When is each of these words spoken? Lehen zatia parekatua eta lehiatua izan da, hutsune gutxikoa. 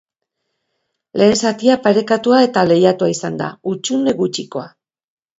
Lehen 1.21 1.35
zatia 1.49 1.75
parekatua 1.83 2.39
eta 2.45 2.63
lehiatua 2.69 3.09
izan 3.17 3.37
da, 3.43 3.51
hutsune 3.73 4.15
gutxikoa. 4.23 4.65